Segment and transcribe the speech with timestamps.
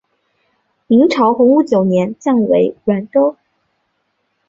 [0.87, 3.37] 明朝洪武九年降为沅州。